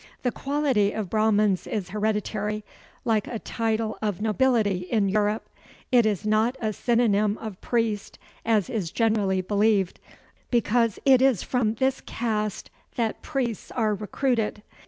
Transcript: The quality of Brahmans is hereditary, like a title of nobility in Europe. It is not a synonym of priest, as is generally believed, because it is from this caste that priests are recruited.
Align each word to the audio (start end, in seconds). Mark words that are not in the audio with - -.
The 0.23 0.31
quality 0.31 0.93
of 0.93 1.11
Brahmans 1.11 1.67
is 1.67 1.89
hereditary, 1.89 2.63
like 3.05 3.27
a 3.27 3.37
title 3.37 3.99
of 4.01 4.19
nobility 4.19 4.77
in 4.89 5.09
Europe. 5.09 5.47
It 5.91 6.07
is 6.07 6.25
not 6.25 6.57
a 6.59 6.73
synonym 6.73 7.37
of 7.37 7.61
priest, 7.61 8.17
as 8.43 8.67
is 8.67 8.89
generally 8.89 9.41
believed, 9.41 9.99
because 10.49 10.97
it 11.05 11.21
is 11.21 11.43
from 11.43 11.75
this 11.75 12.01
caste 12.03 12.71
that 12.95 13.21
priests 13.21 13.69
are 13.69 13.93
recruited. 13.93 14.63